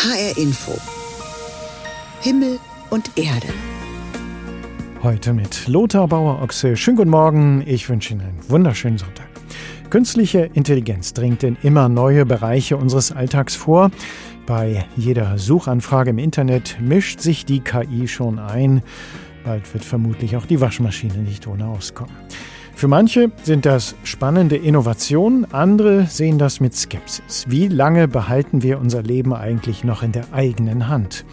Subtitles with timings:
[0.00, 0.78] HR Info.
[2.20, 2.60] Himmel
[2.90, 3.48] und Erde.
[5.02, 6.76] Heute mit Lothar Bauer-Ochse.
[6.76, 7.64] Schönen guten Morgen.
[7.66, 9.26] Ich wünsche Ihnen einen wunderschönen Sonntag.
[9.90, 13.90] Künstliche Intelligenz dringt in immer neue Bereiche unseres Alltags vor.
[14.46, 18.82] Bei jeder Suchanfrage im Internet mischt sich die KI schon ein.
[19.42, 22.14] Bald wird vermutlich auch die Waschmaschine nicht ohne auskommen.
[22.78, 27.44] Für manche sind das spannende Innovationen, andere sehen das mit Skepsis.
[27.48, 31.24] Wie lange behalten wir unser Leben eigentlich noch in der eigenen Hand?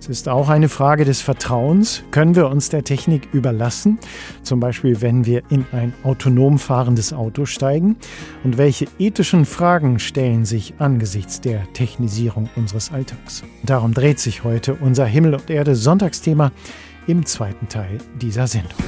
[0.00, 2.02] Es ist auch eine Frage des Vertrauens.
[2.10, 4.00] Können wir uns der Technik überlassen?
[4.42, 7.94] Zum Beispiel, wenn wir in ein autonom fahrendes Auto steigen?
[8.42, 13.44] Und welche ethischen Fragen stellen sich angesichts der Technisierung unseres Alltags?
[13.62, 16.50] Darum dreht sich heute unser Himmel und Erde Sonntagsthema
[17.06, 18.78] im zweiten Teil dieser Sendung.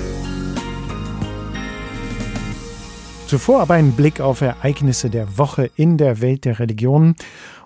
[3.30, 7.14] Zuvor aber ein Blick auf Ereignisse der Woche in der Welt der Religionen.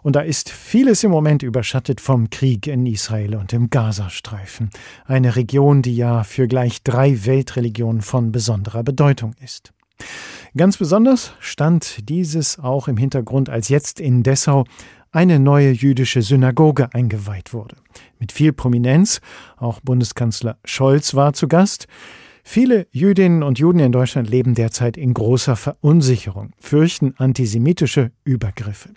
[0.02, 4.68] Und da ist vieles im Moment überschattet vom Krieg in Israel und im Gazastreifen.
[5.06, 9.72] Eine Region, die ja für gleich drei Weltreligionen von besonderer Bedeutung ist.
[10.54, 14.66] Ganz besonders stand dieses auch im Hintergrund, als jetzt in Dessau
[15.12, 17.76] eine neue jüdische Synagoge eingeweiht wurde.
[18.18, 19.22] Mit viel Prominenz,
[19.56, 21.88] auch Bundeskanzler Scholz war zu Gast.
[22.46, 28.90] Viele Jüdinnen und Juden in Deutschland leben derzeit in großer Verunsicherung, fürchten antisemitische Übergriffe.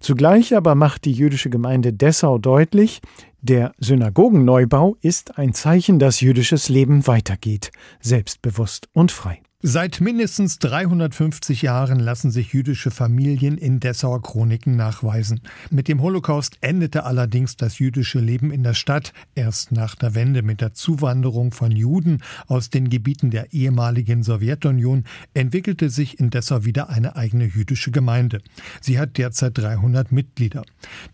[0.00, 3.02] Zugleich aber macht die jüdische Gemeinde Dessau deutlich,
[3.42, 9.40] der Synagogenneubau ist ein Zeichen, dass jüdisches Leben weitergeht, selbstbewusst und frei.
[9.68, 15.40] Seit mindestens 350 Jahren lassen sich jüdische Familien in Dessauer Chroniken nachweisen.
[15.70, 20.42] Mit dem Holocaust endete allerdings das jüdische Leben in der Stadt erst nach der Wende
[20.42, 25.02] mit der Zuwanderung von Juden aus den Gebieten der ehemaligen Sowjetunion
[25.34, 28.42] entwickelte sich in Dessau wieder eine eigene jüdische Gemeinde.
[28.80, 30.62] Sie hat derzeit 300 Mitglieder.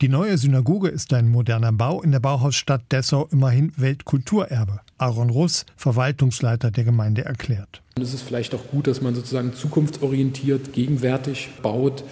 [0.03, 4.83] Die neue Synagoge ist ein moderner Bau in der Bauhausstadt Dessau immerhin Weltkulturerbe.
[5.03, 7.83] Aaron Russ, Verwaltungsleiter der Gemeinde, erklärt.
[8.00, 12.05] Es ist vielleicht auch gut, dass man sozusagen zukunftsorientiert, gegenwärtig baut.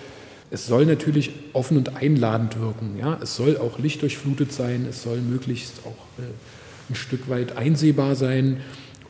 [0.50, 2.98] Es soll natürlich offen und einladend wirken.
[2.98, 3.16] Ja?
[3.22, 6.26] Es soll auch lichtdurchflutet sein, es soll möglichst auch äh,
[6.90, 8.56] ein Stück weit einsehbar sein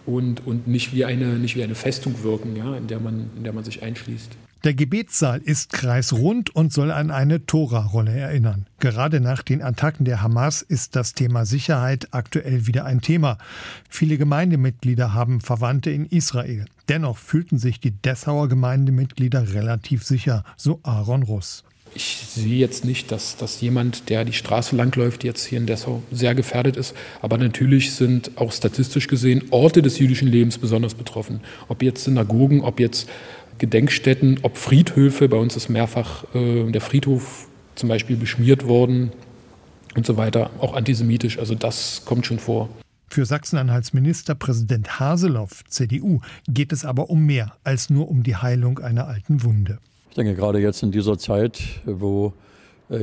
[0.04, 2.76] und, und nicht, wie eine, nicht wie eine Festung wirken, ja?
[2.76, 4.36] in, der man, in der man sich einschließt.
[4.62, 8.66] Der Gebetssaal ist kreisrund und soll an eine Tora-Rolle erinnern.
[8.78, 13.38] Gerade nach den Attacken der Hamas ist das Thema Sicherheit aktuell wieder ein Thema.
[13.88, 16.66] Viele Gemeindemitglieder haben Verwandte in Israel.
[16.90, 21.64] Dennoch fühlten sich die Dessauer Gemeindemitglieder relativ sicher, so Aaron Russ.
[21.92, 26.02] Ich sehe jetzt nicht, dass, dass jemand, der die Straße langläuft, jetzt hier in Dessau
[26.12, 26.94] sehr gefährdet ist.
[27.20, 31.40] Aber natürlich sind auch statistisch gesehen Orte des jüdischen Lebens besonders betroffen.
[31.68, 33.08] Ob jetzt Synagogen, ob jetzt
[33.60, 35.28] Gedenkstätten, ob Friedhöfe.
[35.28, 39.12] Bei uns ist mehrfach äh, der Friedhof zum Beispiel beschmiert worden
[39.94, 41.38] und so weiter, auch antisemitisch.
[41.38, 42.68] Also das kommt schon vor.
[43.08, 48.78] Für Sachsen-Anhalts Ministerpräsident Haseloff, CDU, geht es aber um mehr als nur um die Heilung
[48.78, 49.78] einer alten Wunde.
[50.08, 52.49] Ich denke, gerade jetzt in dieser Zeit, wo äh,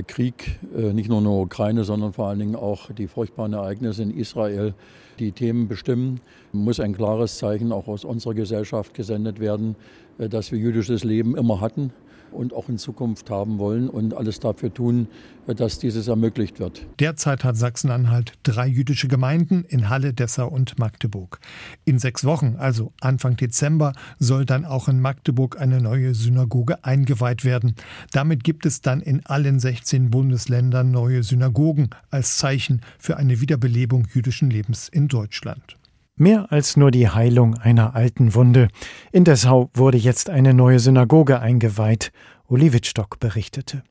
[0.03, 4.03] Krieg äh, nicht nur in der Ukraine, sondern vor allen Dingen auch die furchtbaren Ereignisse
[4.03, 4.73] in Israel
[5.19, 6.19] die Themen bestimmen,
[6.51, 9.75] muss ein klares Zeichen auch aus unserer Gesellschaft gesendet werden,
[10.17, 11.91] äh, dass wir jüdisches Leben immer hatten
[12.37, 15.07] und auch in Zukunft haben wollen und alles dafür tun,
[15.47, 16.85] dass dieses ermöglicht wird.
[16.99, 21.39] Derzeit hat Sachsen-Anhalt drei jüdische Gemeinden in Halle, Dessau und Magdeburg.
[21.85, 27.45] In sechs Wochen, also Anfang Dezember, soll dann auch in Magdeburg eine neue Synagoge eingeweiht
[27.45, 27.75] werden.
[28.11, 34.07] Damit gibt es dann in allen 16 Bundesländern neue Synagogen als Zeichen für eine Wiederbelebung
[34.13, 35.77] jüdischen Lebens in Deutschland.
[36.19, 38.69] Mehr als nur die Heilung einer alten Wunde.
[39.11, 42.11] In Dessau wurde jetzt eine neue Synagoge eingeweiht,
[42.47, 43.83] Uli Wittstock berichtete.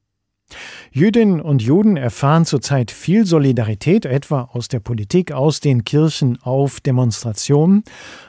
[0.90, 6.80] Jüdinnen und Juden erfahren zurzeit viel Solidarität, etwa aus der Politik, aus den Kirchen, auf
[6.80, 7.84] Demonstrationen.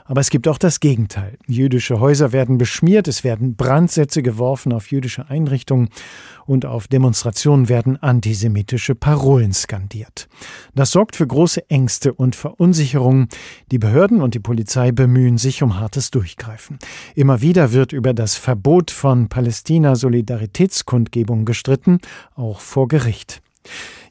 [0.06, 1.38] Aber es gibt auch das Gegenteil.
[1.48, 5.90] Jüdische Häuser werden beschmiert, es werden Brandsätze geworfen auf jüdische Einrichtungen
[6.48, 10.28] und auf Demonstrationen werden antisemitische Parolen skandiert.
[10.74, 13.28] Das sorgt für große Ängste und Verunsicherungen.
[13.72, 16.80] Die Behörden und die Polizei bemühen sich um hartes Durchgreifen.
[17.14, 22.00] Immer wieder wird über das Verbot von Palästina-Solidaritätskundgebungen gestritten,
[22.36, 23.44] auch vor Gericht.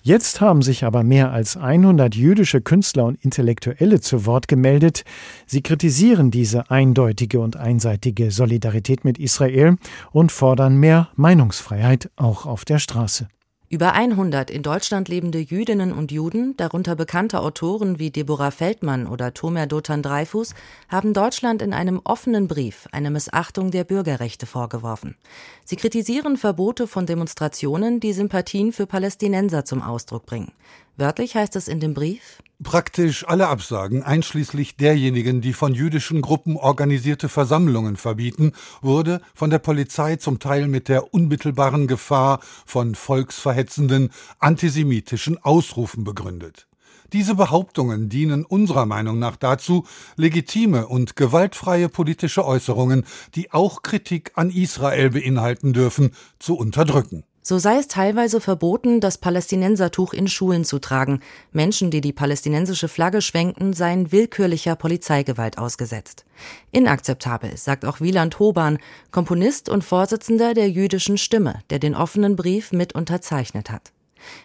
[0.07, 5.03] Jetzt haben sich aber mehr als 100 jüdische Künstler und Intellektuelle zu Wort gemeldet.
[5.47, 9.75] Sie kritisieren diese eindeutige und einseitige Solidarität mit Israel
[10.13, 13.27] und fordern mehr Meinungsfreiheit auch auf der Straße.
[13.69, 19.35] Über 100 in Deutschland lebende Jüdinnen und Juden, darunter bekannte Autoren wie Deborah Feldmann oder
[19.35, 20.55] Tomer Dotan Dreyfus,
[20.89, 25.17] haben Deutschland in einem offenen Brief eine Missachtung der Bürgerrechte vorgeworfen.
[25.65, 30.53] Sie kritisieren Verbote von Demonstrationen, die Sympathien für Palästinenser zum Ausdruck bringen.
[30.97, 36.57] Wörtlich heißt es in dem Brief Praktisch alle Absagen, einschließlich derjenigen, die von jüdischen Gruppen
[36.57, 44.11] organisierte Versammlungen verbieten, wurde von der Polizei zum Teil mit der unmittelbaren Gefahr von volksverhetzenden
[44.39, 46.67] antisemitischen Ausrufen begründet.
[47.13, 49.85] Diese Behauptungen dienen unserer Meinung nach dazu,
[50.17, 53.05] legitime und gewaltfreie politische Äußerungen,
[53.35, 57.25] die auch Kritik an Israel beinhalten dürfen, zu unterdrücken.
[57.49, 61.21] So sei es teilweise verboten, das Palästinensertuch in Schulen zu tragen.
[61.53, 66.25] Menschen, die die palästinensische Flagge schwenkten, seien willkürlicher Polizeigewalt ausgesetzt.
[66.73, 68.79] Inakzeptabel, sagt auch Wieland Hoban,
[69.13, 73.93] Komponist und Vorsitzender der jüdischen Stimme, der den offenen Brief mit unterzeichnet hat.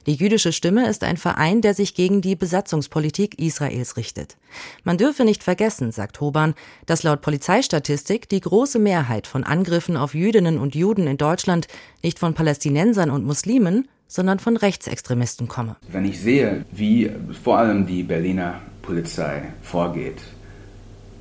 [0.06, 4.38] Die jüdische Stimme ist ein Verein, der sich gegen die Besatzungspolitik Israels richtet.
[4.84, 6.56] Man dürfe nicht vergessen, sagt Hoban,
[6.86, 11.68] dass laut Polizeistatistik die große Mehrheit von Angriffen auf Jüdinnen und Juden in Deutschland
[12.04, 15.78] nicht von Palästinensern und Muslimen, sondern von Rechtsextremisten komme.
[15.90, 17.10] Wenn ich sehe, wie
[17.44, 20.22] vor allem die Berliner Polizei vorgeht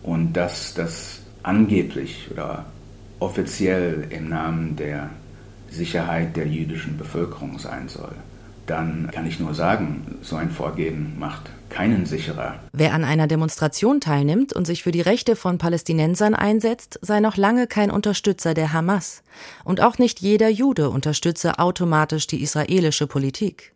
[0.02, 2.66] und dass das angeblich oder
[3.20, 5.10] offiziell im Namen der
[5.70, 8.14] Sicherheit der jüdischen Bevölkerung sein soll,
[8.70, 12.54] dann kann ich nur sagen, so ein Vorgehen macht keinen sicherer.
[12.72, 17.36] Wer an einer Demonstration teilnimmt und sich für die Rechte von Palästinensern einsetzt, sei noch
[17.36, 19.22] lange kein Unterstützer der Hamas.
[19.64, 23.72] Und auch nicht jeder Jude unterstütze automatisch die israelische Politik.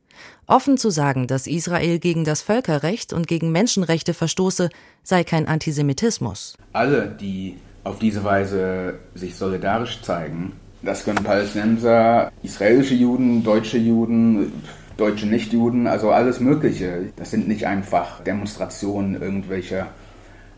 [0.46, 4.70] Offen zu sagen, dass Israel gegen das Völkerrecht und gegen Menschenrechte verstoße,
[5.02, 6.56] sei kein Antisemitismus.
[6.73, 10.52] Alle, die auf diese Weise sich solidarisch zeigen,
[10.85, 14.52] das können Palästinenser, israelische Juden, deutsche Juden,
[14.96, 17.12] deutsche Nichtjuden, also alles Mögliche.
[17.17, 19.88] Das sind nicht einfach Demonstrationen irgendwelcher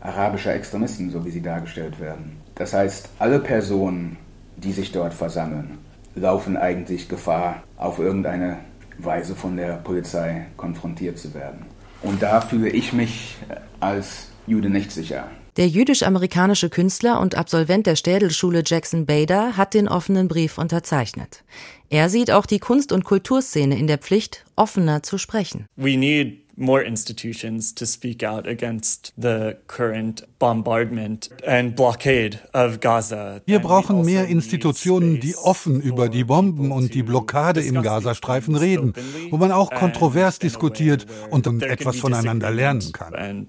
[0.01, 2.37] arabischer Extremisten, so wie sie dargestellt werden.
[2.55, 4.17] Das heißt, alle Personen,
[4.55, 5.77] die sich dort versammeln,
[6.15, 8.57] laufen eigentlich Gefahr, auf irgendeine
[8.97, 11.65] Weise von der Polizei konfrontiert zu werden.
[12.01, 13.37] Und da fühle ich mich
[13.79, 15.29] als Jude nicht sicher.
[15.57, 21.43] Der jüdisch-amerikanische Künstler und Absolvent der Städelschule Jackson Bader hat den offenen Brief unterzeichnet.
[21.89, 25.65] Er sieht auch die Kunst- und Kulturszene in der Pflicht, offener zu sprechen.
[25.75, 33.41] We need more institutions to speak out against the current bombardment and blockade of Gaza.
[33.45, 38.93] Wir brauchen mehr Institutionen, die offen über die Bomben und die Blockade im Gazastreifen reden,
[39.31, 43.47] wo man auch kontrovers diskutiert und etwas voneinander lernen kann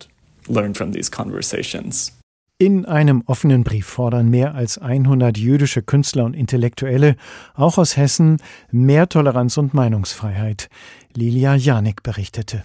[0.48, 2.12] learn from these conversations.
[2.60, 7.14] In einem offenen Brief fordern mehr als 100 jüdische Künstler und Intellektuelle,
[7.54, 8.38] auch aus Hessen,
[8.72, 10.68] mehr Toleranz und Meinungsfreiheit.
[11.14, 12.64] Lilia Janik berichtete.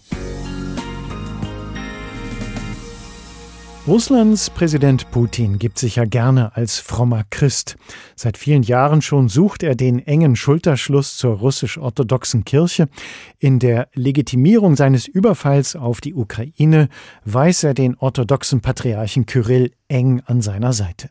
[3.85, 7.75] Russlands Präsident Putin gibt sich ja gerne als frommer Christ.
[8.15, 12.87] Seit vielen Jahren schon sucht er den engen Schulterschluss zur russisch-orthodoxen Kirche.
[13.39, 16.87] In der Legitimierung seines Überfalls auf die Ukraine
[17.25, 21.09] weiß er den orthodoxen Patriarchen Kyrill eng an seiner Seite.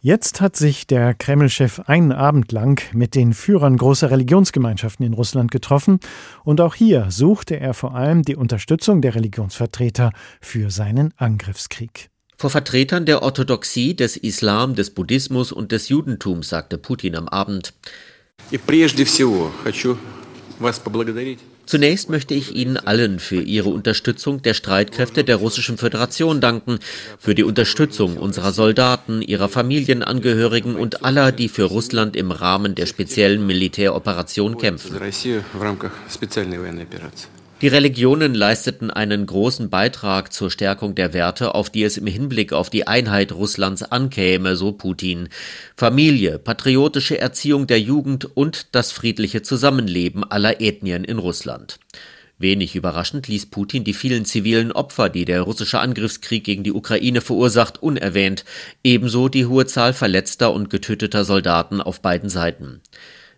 [0.00, 5.50] Jetzt hat sich der Kreml-Chef einen Abend lang mit den Führern großer Religionsgemeinschaften in Russland
[5.50, 6.00] getroffen
[6.44, 12.08] und auch hier suchte er vor allem die Unterstützung der Religionsvertreter für seinen Angriffskrieg.
[12.38, 17.74] Vor Vertretern der Orthodoxie, des Islam, des Buddhismus und des Judentums sagte Putin am Abend.
[21.66, 26.78] Zunächst möchte ich Ihnen allen für Ihre Unterstützung der Streitkräfte der Russischen Föderation danken,
[27.18, 32.86] für die Unterstützung unserer Soldaten, ihrer Familienangehörigen und aller, die für Russland im Rahmen der
[32.86, 34.98] speziellen Militäroperation kämpfen.
[37.62, 42.52] Die Religionen leisteten einen großen Beitrag zur Stärkung der Werte, auf die es im Hinblick
[42.52, 45.28] auf die Einheit Russlands ankäme, so Putin.
[45.76, 51.78] Familie, patriotische Erziehung der Jugend und das friedliche Zusammenleben aller Ethnien in Russland.
[52.36, 57.20] Wenig überraschend ließ Putin die vielen zivilen Opfer, die der russische Angriffskrieg gegen die Ukraine
[57.20, 58.44] verursacht, unerwähnt,
[58.82, 62.80] ebenso die hohe Zahl verletzter und getöteter Soldaten auf beiden Seiten.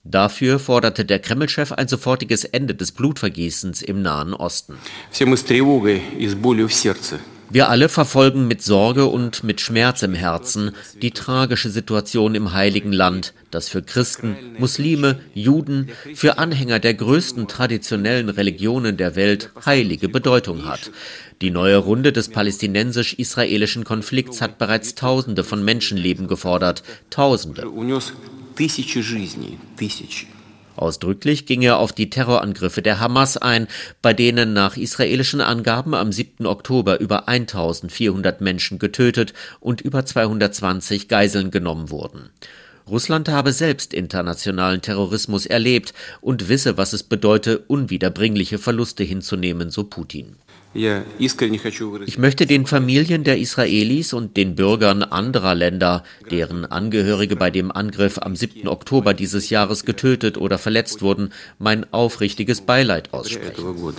[0.05, 4.75] Dafür forderte der Kreml-Chef ein sofortiges Ende des Blutvergießens im Nahen Osten.
[7.51, 12.93] Wir alle verfolgen mit Sorge und mit Schmerz im Herzen die tragische Situation im Heiligen
[12.93, 20.09] Land, das für Christen, Muslime, Juden, für Anhänger der größten traditionellen Religionen der Welt heilige
[20.09, 20.91] Bedeutung hat.
[21.43, 26.83] Die neue Runde des palästinensisch-israelischen Konflikts hat bereits Tausende von Menschenleben gefordert.
[27.11, 27.67] Tausende.
[30.77, 33.69] Ausdrücklich ging er auf die Terrorangriffe der Hamas ein,
[34.03, 36.47] bei denen nach israelischen Angaben am 7.
[36.47, 42.31] Oktober über 1400 Menschen getötet und über 220 Geiseln genommen wurden.
[42.89, 49.85] Russland habe selbst internationalen Terrorismus erlebt und wisse, was es bedeute, unwiederbringliche Verluste hinzunehmen, so
[49.85, 50.37] Putin.
[50.75, 57.71] Ich möchte den Familien der Israelis und den Bürgern anderer Länder, deren Angehörige bei dem
[57.71, 58.67] Angriff am 7.
[58.67, 63.95] Oktober dieses Jahres getötet oder verletzt wurden, mein aufrichtiges Beileid aussprechen.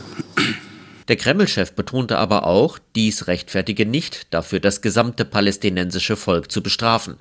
[1.08, 7.18] Der Kreml-Chef betonte aber auch, dies rechtfertige nicht, dafür das gesamte palästinensische Volk zu bestrafen.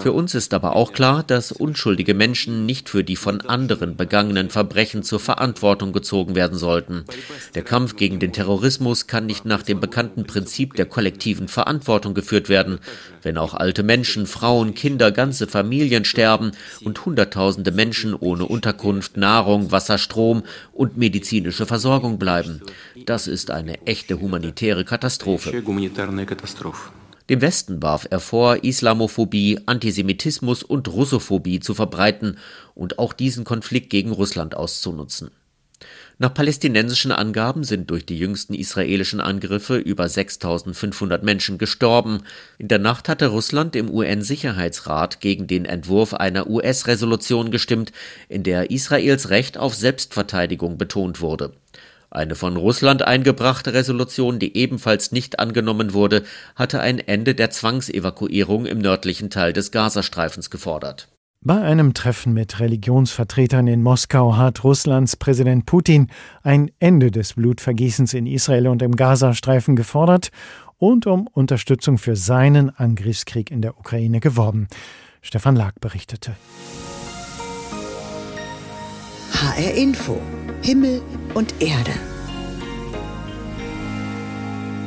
[0.00, 4.48] Für uns ist aber auch klar, dass unschuldige Menschen nicht für die von anderen begangenen
[4.50, 7.04] Verbrechen zur Verantwortung gezogen werden sollten.
[7.56, 12.48] Der Kampf gegen den Terrorismus kann nicht nach dem bekannten Prinzip der kollektiven Verantwortung geführt
[12.48, 12.78] werden.
[13.22, 16.52] Wenn auch alte Menschen, Frauen, Kinder, ganze Familien sterben
[16.84, 22.60] und Hunderttausende Menschen ohne Unterkunft, Nahrung, Wasser, Strom und medizinische medizinische Versorgung bleiben.
[23.06, 25.62] Das ist eine echte humanitäre Katastrophe.
[27.28, 32.38] Dem Westen warf er vor, Islamophobie, Antisemitismus und Russophobie zu verbreiten
[32.74, 35.30] und auch diesen Konflikt gegen Russland auszunutzen.
[36.18, 42.22] Nach palästinensischen Angaben sind durch die jüngsten israelischen Angriffe über 6500 Menschen gestorben.
[42.56, 47.92] In der Nacht hatte Russland im UN-Sicherheitsrat gegen den Entwurf einer US-Resolution gestimmt,
[48.28, 51.52] in der Israels Recht auf Selbstverteidigung betont wurde.
[52.08, 56.24] Eine von Russland eingebrachte Resolution, die ebenfalls nicht angenommen wurde,
[56.54, 61.08] hatte ein Ende der Zwangsevakuierung im nördlichen Teil des Gazastreifens gefordert.
[61.40, 66.08] Bei einem Treffen mit Religionsvertretern in Moskau hat Russlands Präsident Putin
[66.42, 70.30] ein Ende des Blutvergießens in Israel und im Gazastreifen gefordert
[70.76, 74.66] und um Unterstützung für seinen Angriffskrieg in der Ukraine geworben.
[75.22, 76.36] Stefan Lag berichtete.
[79.32, 80.20] HR Info.
[80.62, 81.02] Himmel
[81.34, 81.92] und Erde.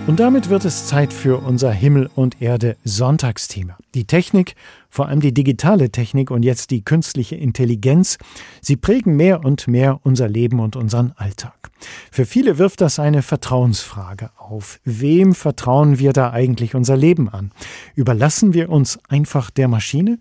[0.09, 3.77] Und damit wird es Zeit für unser Himmel und Erde Sonntagsthema.
[3.93, 4.55] Die Technik,
[4.89, 8.17] vor allem die digitale Technik und jetzt die künstliche Intelligenz,
[8.59, 11.69] sie prägen mehr und mehr unser Leben und unseren Alltag.
[12.11, 14.79] Für viele wirft das eine Vertrauensfrage auf.
[14.83, 17.51] Wem vertrauen wir da eigentlich unser Leben an?
[17.93, 20.17] Überlassen wir uns einfach der Maschine?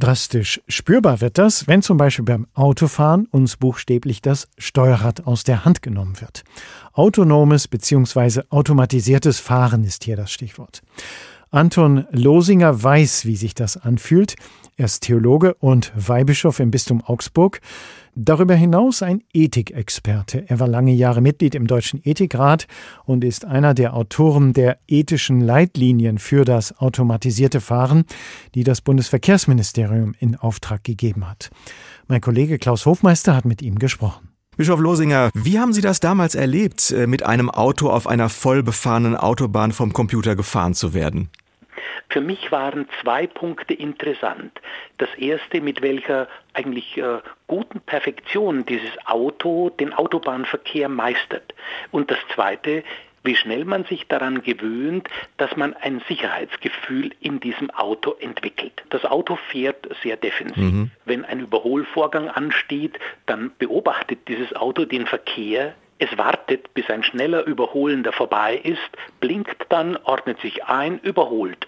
[0.00, 5.64] Drastisch spürbar wird das, wenn zum Beispiel beim Autofahren uns buchstäblich das Steuerrad aus der
[5.64, 6.44] Hand genommen wird.
[6.98, 8.42] Autonomes bzw.
[8.50, 10.82] automatisiertes Fahren ist hier das Stichwort.
[11.48, 14.34] Anton Losinger weiß, wie sich das anfühlt.
[14.76, 17.60] Er ist Theologe und Weihbischof im Bistum Augsburg.
[18.16, 20.46] Darüber hinaus ein Ethikexperte.
[20.48, 22.66] Er war lange Jahre Mitglied im Deutschen Ethikrat
[23.04, 28.06] und ist einer der Autoren der ethischen Leitlinien für das automatisierte Fahren,
[28.56, 31.50] die das Bundesverkehrsministerium in Auftrag gegeben hat.
[32.08, 34.27] Mein Kollege Klaus Hofmeister hat mit ihm gesprochen.
[34.58, 38.64] Bischof Losinger, wie haben Sie das damals erlebt, äh, mit einem Auto auf einer voll
[38.64, 41.30] befahrenen Autobahn vom Computer gefahren zu werden?
[42.08, 44.50] Für mich waren zwei Punkte interessant.
[44.96, 51.54] Das erste, mit welcher eigentlich äh, guten Perfektion dieses Auto den Autobahnverkehr meistert.
[51.92, 52.82] Und das zweite,
[53.24, 58.82] wie schnell man sich daran gewöhnt, dass man ein Sicherheitsgefühl in diesem Auto entwickelt.
[58.90, 60.56] Das Auto fährt sehr defensiv.
[60.56, 60.90] Mhm.
[61.04, 67.44] Wenn ein Überholvorgang ansteht, dann beobachtet dieses Auto den Verkehr es wartet, bis ein schneller
[67.44, 71.66] Überholender vorbei ist, blinkt dann, ordnet sich ein, überholt,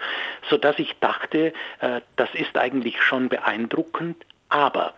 [0.49, 4.95] sodass ich dachte, äh, das ist eigentlich schon beeindruckend, aber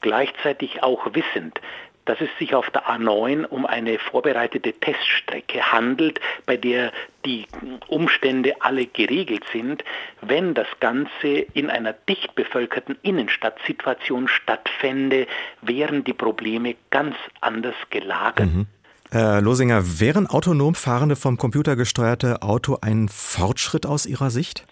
[0.00, 1.60] gleichzeitig auch wissend,
[2.06, 6.92] dass es sich auf der A9 um eine vorbereitete Teststrecke handelt, bei der
[7.24, 7.46] die
[7.88, 9.84] Umstände alle geregelt sind.
[10.22, 15.26] Wenn das Ganze in einer dicht bevölkerten Innenstadtsituation stattfände,
[15.60, 18.46] wären die Probleme ganz anders gelagert.
[18.46, 18.66] Mhm.
[19.10, 24.64] Herr Losinger, wären autonom fahrende vom Computer gesteuerte Auto ein Fortschritt aus Ihrer Sicht?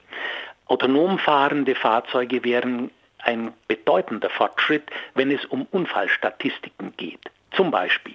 [0.67, 2.91] Autonom fahrende Fahrzeuge wären
[3.25, 7.21] ein bedeutender Fortschritt, wenn es um Unfallstatistiken geht.
[7.57, 8.15] Zum Beispiel,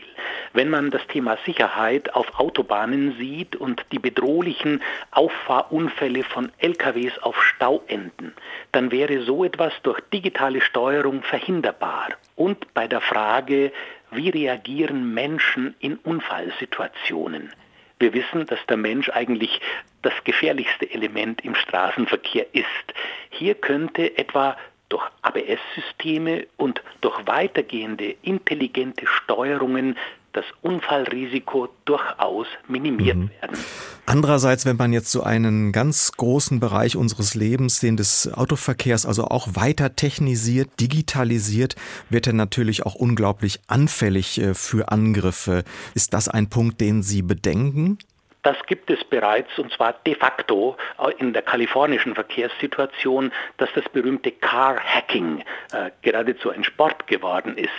[0.51, 7.42] wenn man das Thema Sicherheit auf Autobahnen sieht und die bedrohlichen Auffahrunfälle von LKWs auf
[7.42, 8.34] Stauenden,
[8.74, 12.10] dann wäre so etwas durch digitale Steuerung verhinderbar.
[12.36, 13.72] Und bei der Frage,
[14.12, 17.54] wie reagieren Menschen in Unfallsituationen?
[18.00, 19.62] Wir wissen, dass der Mensch eigentlich
[20.01, 22.94] das gefährlichste Element im Straßenverkehr ist.
[23.30, 24.58] Hier könnte etwa
[24.89, 29.96] durch ABS-Systeme und durch weitergehende intelligente Steuerungen
[30.34, 33.29] das Unfallrisiko durchaus minimiert mhm.
[33.41, 33.58] werden.
[34.05, 39.25] Andererseits, wenn man jetzt so einen ganz großen Bereich unseres Lebens, den des Autoverkehrs, also
[39.25, 41.75] auch weiter technisiert, digitalisiert,
[42.10, 45.63] wird er natürlich auch unglaublich anfällig äh, für Angriffe.
[45.93, 47.98] Ist das ein Punkt, den Sie bedenken?
[48.41, 50.77] Das gibt es bereits und zwar de facto
[51.17, 55.43] in der kalifornischen Verkehrssituation, dass das berühmte Car Hacking
[55.74, 57.69] äh, geradezu ein Sport geworden ist,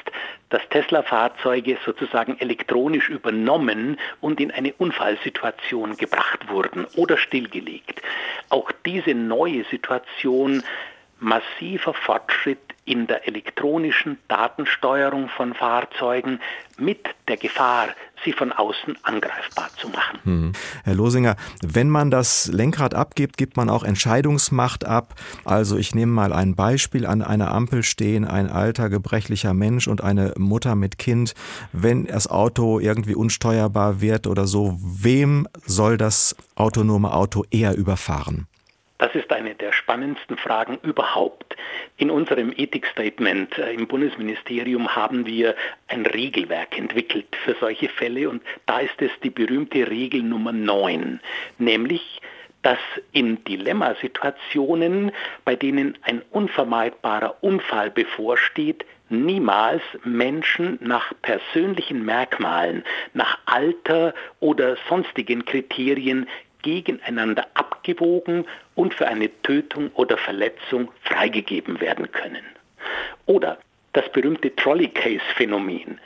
[0.51, 8.03] dass Tesla-Fahrzeuge sozusagen elektronisch übernommen und in eine Unfallsituation gebracht wurden oder stillgelegt.
[8.51, 10.63] Auch diese neue Situation
[11.21, 16.41] massiver Fortschritt in der elektronischen Datensteuerung von Fahrzeugen
[16.77, 17.89] mit der Gefahr,
[18.25, 20.19] sie von außen angreifbar zu machen.
[20.25, 20.53] Hm.
[20.83, 25.15] Herr Losinger, wenn man das Lenkrad abgibt, gibt man auch Entscheidungsmacht ab.
[25.45, 27.07] Also ich nehme mal ein Beispiel.
[27.07, 31.35] An einer Ampel stehen ein alter, gebrechlicher Mensch und eine Mutter mit Kind.
[31.73, 38.49] Wenn das Auto irgendwie unsteuerbar wird oder so, wem soll das autonome Auto eher überfahren?
[39.01, 41.57] Das ist eine der spannendsten Fragen überhaupt.
[41.97, 45.57] In unserem Ethikstatement äh, im Bundesministerium haben wir
[45.89, 51.19] ein Regelwerk entwickelt für solche Fälle und da ist es die berühmte Regel Nummer 9,
[51.57, 52.21] nämlich
[52.61, 52.79] dass
[53.13, 55.13] in Dilemmasituationen,
[55.47, 65.47] bei denen ein unvermeidbarer Unfall bevorsteht, niemals Menschen nach persönlichen Merkmalen, nach Alter oder sonstigen
[65.47, 66.29] Kriterien
[66.63, 72.45] gegeneinander abgewogen und für eine Tötung oder Verletzung freigegeben werden können.
[73.27, 73.59] Oder
[73.93, 76.01] das berühmte Trolley-Case-Phänomen.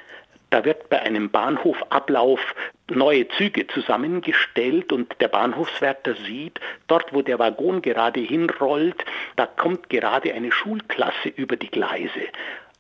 [0.51, 2.41] Da wird bei einem Bahnhofablauf
[2.89, 9.05] neue Züge zusammengestellt und der Bahnhofswärter sieht, dort wo der Waggon gerade hinrollt,
[9.37, 12.29] da kommt gerade eine Schulklasse über die Gleise.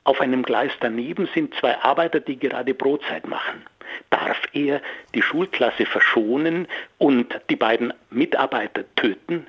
[0.05, 3.65] Auf einem Gleis daneben sind zwei Arbeiter, die gerade Brotzeit machen
[4.11, 4.81] darf er
[5.15, 6.67] die Schulklasse verschonen
[6.99, 9.47] und die beiden Mitarbeiter töten?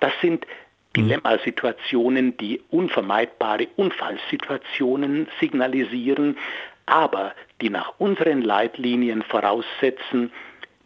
[0.00, 0.46] Das sind
[0.96, 6.36] Dilemmasituationen, die unvermeidbare Unfallsituationen signalisieren,
[6.86, 10.32] aber die nach unseren Leitlinien voraussetzen,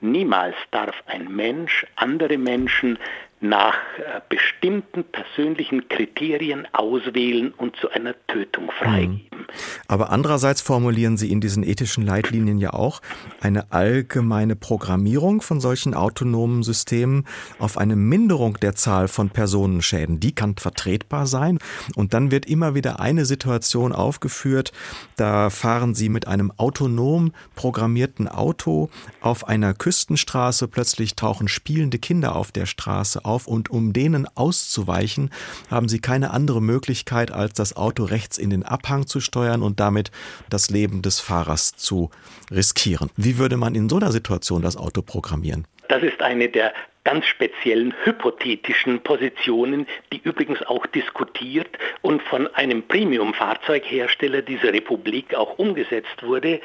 [0.01, 2.99] niemals darf ein Mensch andere Menschen
[3.45, 9.21] nach äh, bestimmten persönlichen Kriterien auswählen und zu einer Tötung freigeben.
[9.31, 9.47] Mhm.
[9.87, 13.03] Aber andererseits formulieren Sie in diesen ethischen Leitlinien ja auch
[13.41, 17.27] eine allgemeine Programmierung von solchen autonomen Systemen
[17.59, 20.21] auf eine Minderung der Zahl von Personenschäden.
[20.21, 21.59] Die kann vertretbar sein.
[21.95, 24.73] Und dann wird immer wieder eine Situation aufgeführt,
[25.17, 28.89] da fahren Sie mit einem autonom programmierten Auto
[29.21, 35.31] auf einer Küstenstraße, plötzlich tauchen spielende Kinder auf der Straße auf und um denen auszuweichen,
[35.71, 39.81] haben Sie keine andere Möglichkeit, als das Auto rechts in den Abhang zu steuern und
[39.81, 40.11] damit
[40.49, 42.11] das Leben des Fahrers zu
[42.51, 43.11] riskieren.
[43.17, 45.67] Wie würde man in so einer Situation das Auto programmieren?
[45.89, 46.73] Das ist eine der
[47.05, 51.69] ganz speziellen hypothetischen Positionen, die übrigens auch diskutiert
[52.01, 56.61] und von einem Premium-Fahrzeughersteller dieser Republik auch umgesetzt wurde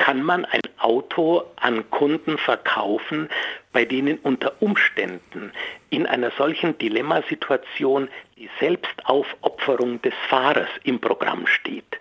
[0.00, 3.28] kann man ein Auto an Kunden verkaufen,
[3.70, 5.52] bei denen unter Umständen
[5.90, 8.08] in einer solchen Dilemmasituation
[8.38, 12.00] die Selbstaufopferung des Fahrers im Programm steht.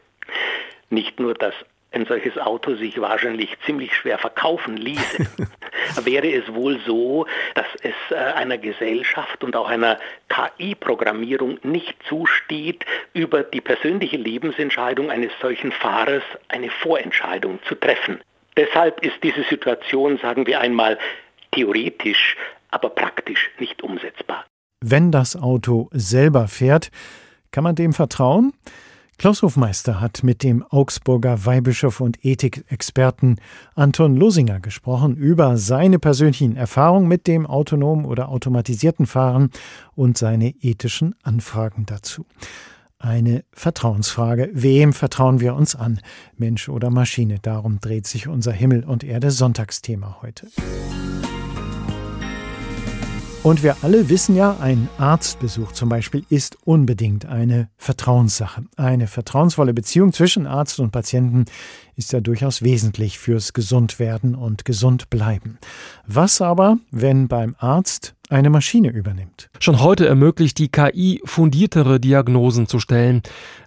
[0.90, 1.54] Nicht nur das
[1.92, 5.26] ein solches Auto sich wahrscheinlich ziemlich schwer verkaufen ließe,
[6.04, 7.26] wäre es wohl so,
[7.56, 10.00] dass es äh, einer Gesellschaft und auch einer
[10.30, 18.22] KI-Programmierung nicht zusteht, über die persönliche Lebensentscheidung eines solchen Fahrers eine Vorentscheidung zu treffen.
[18.56, 21.00] Deshalb ist diese Situation, sagen wir einmal,
[21.52, 22.36] theoretisch,
[22.70, 24.46] aber praktisch nicht umsetzbar.
[24.82, 26.92] Wenn das Auto selber fährt,
[27.52, 28.54] kann man dem vertrauen?
[29.20, 33.42] Klaus Hofmeister hat mit dem Augsburger Weihbischof und Ethikexperten
[33.76, 39.50] Anton Losinger gesprochen über seine persönlichen Erfahrungen mit dem autonomen oder automatisierten Fahren
[39.94, 42.26] und seine ethischen Anfragen dazu.
[42.98, 44.52] Eine Vertrauensfrage.
[44.54, 46.00] Wem vertrauen wir uns an?
[46.38, 47.40] Mensch oder Maschine?
[47.42, 50.48] Darum dreht sich unser Himmel und Erde Sonntagsthema heute.
[53.42, 58.66] Und wir alle wissen ja, ein Arztbesuch zum Beispiel ist unbedingt eine Vertrauenssache.
[58.76, 61.46] Eine vertrauensvolle Beziehung zwischen Arzt und Patienten
[61.96, 65.58] ist ja durchaus wesentlich fürs Gesundwerden und Gesundbleiben.
[66.06, 69.50] Was aber, wenn beim Arzt eine Maschine übernimmt?
[69.60, 73.22] Schon heute ermöglicht die KI fundiertere Diagnosen zu stellen.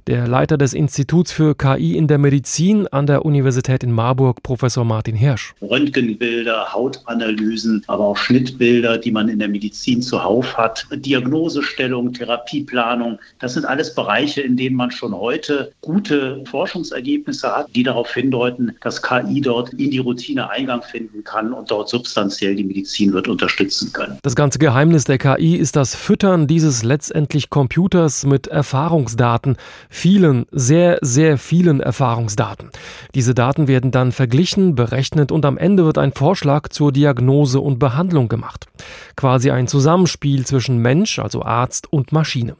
[0.09, 4.85] Der Leiter des Instituts für KI in der Medizin an der Universität in Marburg, Professor
[4.85, 5.55] Martin Hirsch.
[5.63, 13.55] Röntgenbilder, Hautanalysen, aber auch Schnittbilder, die man in der Medizin zuhauf hat, Diagnosestellung, Therapieplanung, das
[13.55, 19.03] sind alles Bereiche, in denen man schon heute gute Forschungsergebnisse hat, die darauf hindeuten, dass
[19.03, 23.93] KI dort in die Routine Eingang finden kann und dort substanziell die Medizin wird unterstützen
[23.93, 24.19] können.
[24.25, 29.57] Das ganze Geheimnis der KI ist das Füttern dieses letztendlich Computers mit Erfahrungsdaten,
[29.93, 32.71] vielen, sehr, sehr vielen Erfahrungsdaten.
[33.15, 37.79] Diese Daten werden dann verglichen, berechnet und am Ende wird ein Vorschlag zur Diagnose und
[37.79, 38.67] Behandlung gemacht.
[39.17, 42.57] Quasi ein Zusammenspiel zwischen Mensch, also Arzt und Maschine.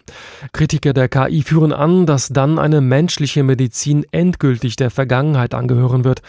[0.53, 6.21] Kritiker der KI führen an, dass dann eine menschliche Medizin endgültig der Vergangenheit angehören wird.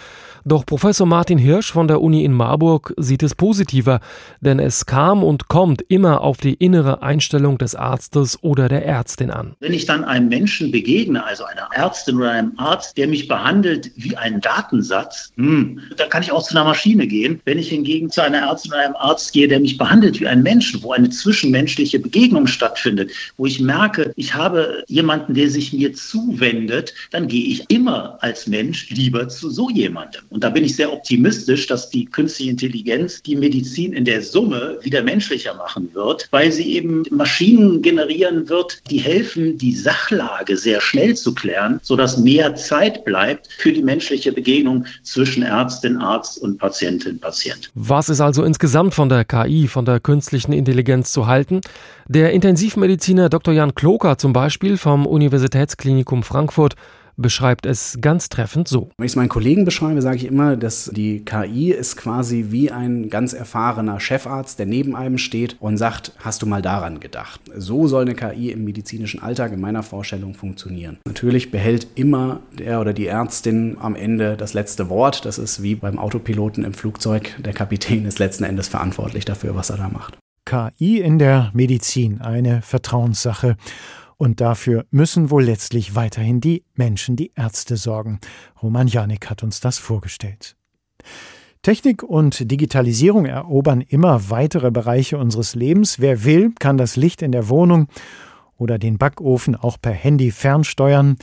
[0.45, 4.01] Doch Professor Martin Hirsch von der Uni in Marburg sieht es positiver,
[4.41, 9.31] denn es kam und kommt immer auf die innere Einstellung des Arztes oder der Ärztin
[9.31, 9.55] an.
[9.61, 13.91] Wenn ich dann einem Menschen begegne, also einer Ärztin oder einem Arzt, der mich behandelt
[13.95, 17.39] wie einen Datensatz, hm, dann kann ich auch zu einer Maschine gehen.
[17.45, 20.43] Wenn ich hingegen zu einer Ärztin oder einem Arzt gehe, der mich behandelt wie einen
[20.43, 25.93] Menschen, wo eine zwischenmenschliche Begegnung stattfindet, wo ich merke, ich habe jemanden, der sich mir
[25.93, 30.23] zuwendet, dann gehe ich immer als Mensch lieber zu so jemandem.
[30.33, 34.79] Und da bin ich sehr optimistisch, dass die künstliche Intelligenz die Medizin in der Summe
[34.81, 40.81] wieder menschlicher machen wird, weil sie eben Maschinen generieren wird, die helfen, die Sachlage sehr
[40.81, 46.57] schnell zu klären, sodass mehr Zeit bleibt für die menschliche Begegnung zwischen Ärztin, Arzt und
[46.57, 47.69] Patientin, Patient.
[47.75, 51.61] Was ist also insgesamt von der KI, von der künstlichen Intelligenz zu halten?
[52.07, 53.53] Der Intensivmediziner Dr.
[53.53, 56.73] Jan Kloker zum Beispiel vom Universitätsklinikum Frankfurt
[57.17, 58.89] beschreibt es ganz treffend so.
[58.97, 62.71] Wenn ich es meinen Kollegen beschreibe, sage ich immer, dass die KI ist quasi wie
[62.71, 67.41] ein ganz erfahrener Chefarzt, der neben einem steht und sagt, hast du mal daran gedacht?
[67.55, 70.97] So soll eine KI im medizinischen Alltag in meiner Vorstellung funktionieren.
[71.05, 75.25] Natürlich behält immer der oder die Ärztin am Ende das letzte Wort.
[75.25, 77.35] Das ist wie beim Autopiloten im Flugzeug.
[77.43, 80.17] Der Kapitän ist letzten Endes verantwortlich dafür, was er da macht.
[80.45, 83.55] KI in der Medizin, eine Vertrauenssache.
[84.23, 88.21] Und dafür müssen wohl letztlich weiterhin die Menschen, die Ärzte sorgen.
[88.61, 90.55] Roman Janik hat uns das vorgestellt.
[91.61, 95.99] Technik und Digitalisierung erobern immer weitere Bereiche unseres Lebens.
[95.99, 97.89] Wer will, kann das Licht in der Wohnung
[98.55, 101.17] oder den Backofen auch per Handy fernsteuern.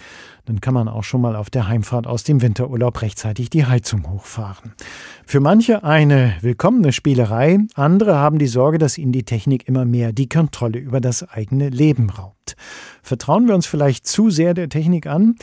[0.51, 4.11] Dann kann man auch schon mal auf der Heimfahrt aus dem Winterurlaub rechtzeitig die Heizung
[4.11, 4.73] hochfahren.
[5.25, 10.13] Für manche eine willkommene Spielerei, andere haben die Sorge, dass ihnen die Technik immer mehr
[10.13, 12.57] die Kontrolle über das eigene Leben raubt.
[13.01, 15.37] Vertrauen wir uns vielleicht zu sehr der Technik an?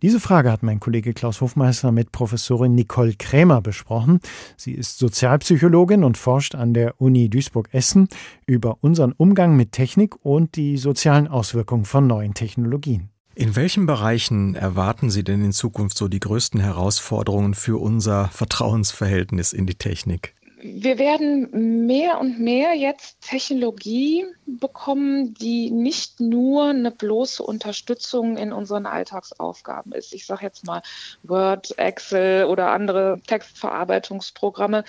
[0.00, 4.20] Diese Frage hat mein Kollege Klaus Hofmeister mit Professorin Nicole Krämer besprochen.
[4.56, 8.06] Sie ist Sozialpsychologin und forscht an der Uni Duisburg-Essen
[8.46, 13.11] über unseren Umgang mit Technik und die sozialen Auswirkungen von neuen Technologien.
[13.34, 19.54] In welchen Bereichen erwarten Sie denn in Zukunft so die größten Herausforderungen für unser Vertrauensverhältnis
[19.54, 20.34] in die Technik?
[20.64, 28.52] Wir werden mehr und mehr jetzt Technologie bekommen, die nicht nur eine bloße Unterstützung in
[28.52, 30.14] unseren Alltagsaufgaben ist.
[30.14, 30.82] Ich sage jetzt mal
[31.24, 34.84] Word, Excel oder andere Textverarbeitungsprogramme.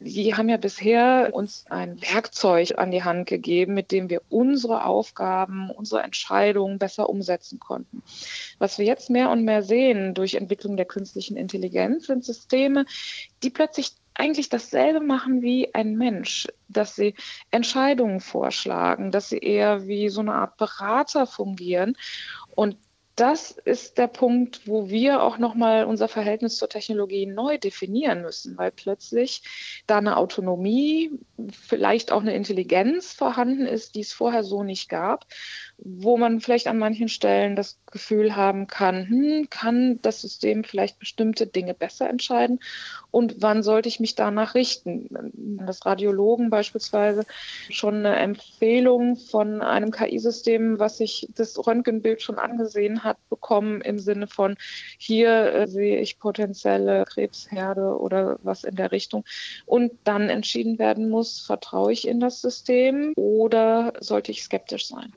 [0.00, 4.84] Die haben ja bisher uns ein Werkzeug an die Hand gegeben, mit dem wir unsere
[4.84, 8.02] Aufgaben, unsere Entscheidungen besser umsetzen konnten.
[8.58, 12.84] Was wir jetzt mehr und mehr sehen durch Entwicklung der künstlichen Intelligenz sind Systeme,
[13.42, 17.14] die plötzlich eigentlich dasselbe machen wie ein Mensch, dass sie
[17.50, 21.96] Entscheidungen vorschlagen, dass sie eher wie so eine Art Berater fungieren.
[22.54, 22.76] Und
[23.18, 28.56] das ist der Punkt, wo wir auch nochmal unser Verhältnis zur Technologie neu definieren müssen,
[28.56, 29.42] weil plötzlich
[29.88, 31.10] da eine Autonomie,
[31.50, 35.26] vielleicht auch eine Intelligenz vorhanden ist, die es vorher so nicht gab,
[35.78, 41.00] wo man vielleicht an manchen Stellen das Gefühl haben kann, hm, kann das System vielleicht
[41.00, 42.60] bestimmte Dinge besser entscheiden
[43.10, 45.08] und wann sollte ich mich danach richten?
[45.66, 47.24] Das Radiologen beispielsweise
[47.70, 53.98] schon eine Empfehlung von einem KI-System, was sich das Röntgenbild schon angesehen hat, bekommen im
[53.98, 54.56] Sinne von,
[54.98, 59.24] hier äh, sehe ich potenzielle Krebsherde oder was in der Richtung
[59.66, 65.12] und dann entschieden werden muss, vertraue ich in das System oder sollte ich skeptisch sein?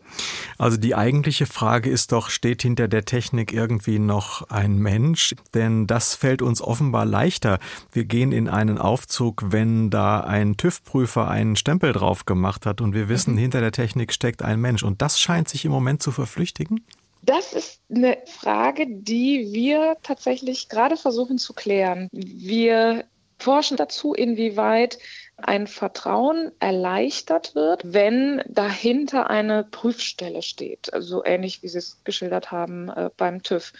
[0.58, 5.36] Also die eigentliche Frage ist doch, steht hinter der Technik irgendwie noch ein Mensch?
[5.54, 7.60] Denn das fällt uns offenbar leichter.
[7.92, 12.94] Wir gehen in einen Aufzug, wenn da ein TÜV-Prüfer einen Stempel drauf gemacht hat und
[12.94, 13.40] wir wissen, mhm.
[13.40, 14.84] hinter der Technik steckt ein Mensch.
[14.84, 16.86] Und das scheint sich im Moment zu verflüchtigen?
[17.24, 22.08] Das ist eine Frage, die wir tatsächlich gerade versuchen zu klären.
[22.12, 23.06] Wir
[23.38, 24.98] forschen dazu, inwieweit
[25.44, 32.04] ein Vertrauen erleichtert wird, wenn dahinter eine Prüfstelle steht, so also ähnlich wie Sie es
[32.04, 33.74] geschildert haben äh, beim TÜV.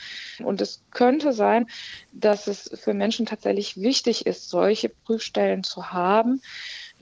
[0.44, 1.68] Und es könnte sein,
[2.12, 6.42] dass es für Menschen tatsächlich wichtig ist, solche Prüfstellen zu haben,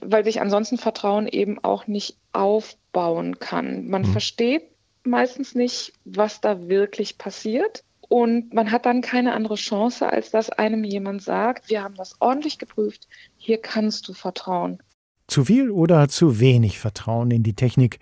[0.00, 3.88] weil sich ansonsten Vertrauen eben auch nicht aufbauen kann.
[3.88, 4.12] Man mhm.
[4.12, 4.62] versteht
[5.04, 7.84] meistens nicht, was da wirklich passiert.
[8.10, 12.16] Und man hat dann keine andere Chance, als dass einem jemand sagt, wir haben das
[12.18, 14.82] ordentlich geprüft, hier kannst du vertrauen.
[15.28, 18.00] Zu viel oder zu wenig Vertrauen in die Technik?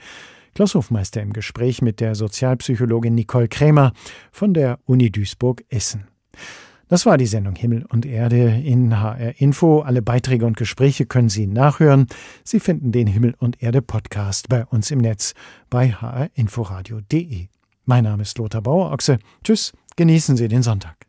[0.55, 3.92] Klaus Hofmeister im Gespräch mit der Sozialpsychologin Nicole Krämer
[4.33, 6.09] von der Uni Duisburg-Essen.
[6.88, 9.81] Das war die Sendung Himmel und Erde in HR Info.
[9.81, 12.07] Alle Beiträge und Gespräche können Sie nachhören.
[12.44, 15.35] Sie finden den Himmel und Erde Podcast bei uns im Netz
[15.68, 17.49] bei hrinforadio.de.
[17.85, 19.18] Mein Name ist Lothar Bauer-Ochse.
[19.44, 21.08] Tschüss, genießen Sie den Sonntag.